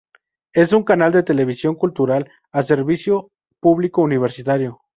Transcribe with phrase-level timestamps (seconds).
[0.53, 4.79] Es un canal de televisión cultural a servicio público universitario.